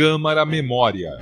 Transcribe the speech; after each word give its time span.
Câmara 0.00 0.46
Memória. 0.46 1.18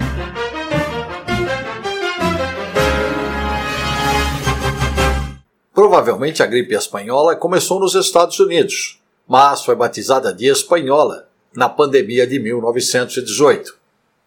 Provavelmente 5.75 6.44
a 6.44 6.46
gripe 6.46 6.76
espanhola 6.76 7.34
começou 7.34 7.80
nos 7.80 7.96
Estados 7.96 8.38
Unidos, 8.38 9.02
mas 9.27 9.64
foi 9.64 9.75
batizada 9.75 10.32
de 10.32 10.46
espanhola 10.46 11.27
na 11.53 11.68
pandemia 11.68 12.25
de 12.25 12.39
1918. 12.39 13.77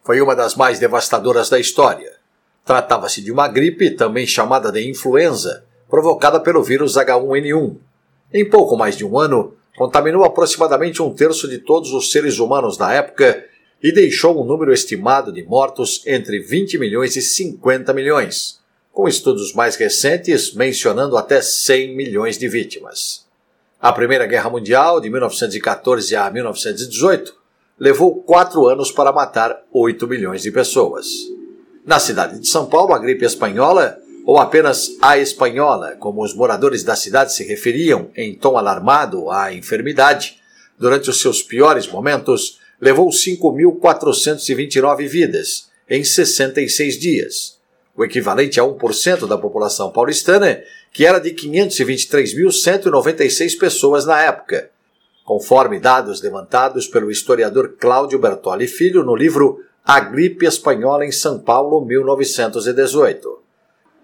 Foi 0.04 0.20
uma 0.20 0.36
das 0.36 0.56
mais 0.56 0.80
devastadoras 0.80 1.50
da 1.50 1.58
história. 1.58 2.12
Tratava-se 2.66 3.22
de 3.22 3.32
uma 3.32 3.48
gripe, 3.48 3.92
também 3.92 4.28
chamada 4.28 4.70
de 4.70 4.86
influenza, 4.86 5.64
provocada 5.90 6.42
pelo 6.42 6.62
vírus 6.62 6.98
H1N1. 6.98 7.78
Em 8.34 8.50
pouco 8.50 8.76
mais 8.76 8.98
de 8.98 9.06
um 9.06 9.18
ano, 9.18 9.54
contaminou 9.78 10.26
aproximadamente 10.26 11.02
um 11.02 11.14
terço 11.14 11.48
de 11.48 11.58
todos 11.58 11.94
os 11.94 12.12
seres 12.12 12.38
humanos 12.38 12.78
na 12.78 12.94
época 12.94 13.50
e 13.82 13.92
deixou 13.92 14.42
um 14.42 14.46
número 14.46 14.72
estimado 14.72 15.32
de 15.32 15.44
mortos 15.44 16.04
entre 16.06 16.40
20 16.40 16.78
milhões 16.78 17.16
e 17.16 17.22
50 17.22 17.94
milhões 17.94 18.62
com 18.92 19.08
estudos 19.08 19.54
mais 19.54 19.76
recentes 19.76 20.54
mencionando 20.54 21.18
até 21.18 21.42
100 21.42 21.96
milhões 21.96 22.38
de 22.38 22.48
vítimas. 22.48 23.26
A 23.80 23.92
Primeira 23.92 24.28
Guerra 24.28 24.50
Mundial, 24.50 25.00
de 25.00 25.10
1914 25.10 26.16
a 26.16 26.30
1918, 26.30 27.34
levou 27.80 28.22
quatro 28.22 28.68
anos 28.68 28.92
para 28.92 29.12
matar 29.12 29.64
8 29.74 30.08
milhões 30.08 30.44
de 30.44 30.52
pessoas. 30.52 31.08
Na 31.86 32.00
cidade 32.00 32.40
de 32.40 32.48
São 32.48 32.68
Paulo, 32.68 32.94
a 32.94 33.00
gripe 33.00 33.26
espanhola, 33.26 33.98
ou 34.24 34.38
apenas 34.38 34.92
a 35.02 35.18
espanhola, 35.18 35.96
como 35.96 36.24
os 36.24 36.36
moradores 36.36 36.84
da 36.84 36.96
cidade 36.96 37.34
se 37.34 37.44
referiam 37.44 38.12
em 38.16 38.36
tom 38.36 38.56
alarmado 38.56 39.32
à 39.32 39.52
enfermidade, 39.52 40.40
durante 40.78 41.10
os 41.10 41.20
seus 41.20 41.42
piores 41.42 41.88
momentos, 41.88 42.60
levou 42.82 43.10
5.429 43.10 45.08
vidas 45.08 45.70
em 45.88 46.04
66 46.04 47.00
dias 47.00 47.62
o 47.96 48.04
equivalente 48.04 48.60
a 48.60 48.64
1% 48.64 49.28
da 49.28 49.38
população 49.38 49.92
paulistana, 49.92 50.64
que 50.92 51.06
era 51.06 51.20
de 51.20 51.30
523.196 51.32 53.60
pessoas 53.60 54.04
na 54.06 54.20
época, 54.22 54.72
conforme 55.24 55.80
dados 55.80 56.20
levantados 56.22 56.88
pelo 56.88 57.12
historiador 57.12 57.76
Cláudio 57.80 58.20
Bertoli 58.20 58.68
Filho 58.68 59.04
no 59.04 59.16
livro 59.16 59.64
A 59.86 60.00
Gripe 60.00 60.46
Espanhola 60.46 61.06
em 61.06 61.12
São 61.12 61.38
Paulo, 61.40 61.86
1918. 61.86 63.40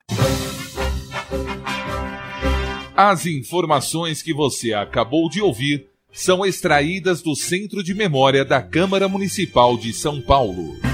As 2.97 3.27
informações 3.27 4.23
que 4.23 4.33
você 4.33 4.73
acabou 4.73 5.29
de 5.29 5.43
ouvir 5.43 5.89
são 6.13 6.47
extraídas 6.47 7.21
do 7.21 7.35
Centro 7.35 7.83
de 7.83 7.93
Memória 7.93 8.45
da 8.45 8.63
Câmara 8.63 9.09
Municipal 9.09 9.77
de 9.77 9.93
São 9.93 10.21
Paulo. 10.21 10.86